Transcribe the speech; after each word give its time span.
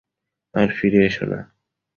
আর 0.53 0.69
ফিরে 0.77 0.99
এসো 1.05 1.25
না। 1.25 1.39